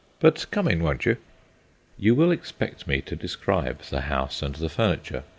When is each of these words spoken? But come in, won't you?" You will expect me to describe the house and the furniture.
But 0.19 0.47
come 0.49 0.67
in, 0.67 0.81
won't 0.81 1.05
you?" 1.05 1.17
You 1.95 2.15
will 2.15 2.31
expect 2.31 2.87
me 2.87 3.01
to 3.01 3.15
describe 3.15 3.83
the 3.83 4.01
house 4.01 4.41
and 4.41 4.55
the 4.55 4.67
furniture. 4.67 5.21